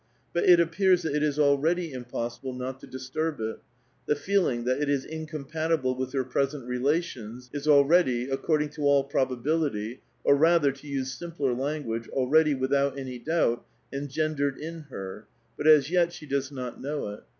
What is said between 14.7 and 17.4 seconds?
her, but as yet she does not know it.